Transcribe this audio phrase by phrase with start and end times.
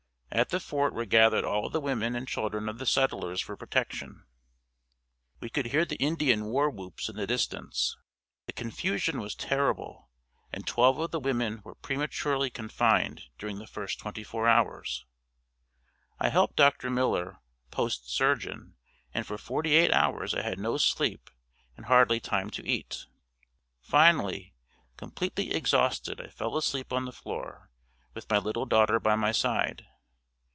[0.33, 4.23] At the fort were gathered all the women and children of the settlers for protection.
[5.41, 7.97] We could hear the Indian war whoops in the distance.
[8.45, 10.09] The confusion was terrible
[10.53, 15.05] and twelve of the women were prematurely confined during the first twenty four hours.
[16.17, 16.89] I helped Dr.
[16.89, 17.39] Miller,
[17.69, 18.77] post surgeon,
[19.13, 21.29] and for forty eight hours I had no sleep
[21.75, 23.05] and hardly time to eat.
[23.81, 24.53] Finally,
[24.95, 27.69] completely exhausted I fell asleep on the floor,
[28.13, 29.87] with my little daughter by my side.